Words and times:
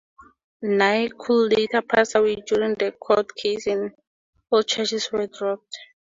Nay 0.63 1.11
would 1.27 1.53
later 1.55 1.83
pass 1.83 2.15
away 2.15 2.37
during 2.47 2.73
the 2.73 2.91
court 2.93 3.35
case 3.35 3.67
and 3.67 3.91
all 4.49 4.63
charges 4.63 5.11
were 5.11 5.27
dropped. 5.27 5.77